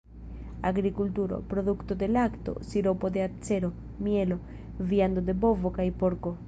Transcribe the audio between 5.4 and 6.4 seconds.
bovo kaj porko.